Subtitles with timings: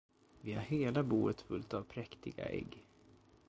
[0.41, 2.83] Vi har hela boet fullt av präktiga ägg.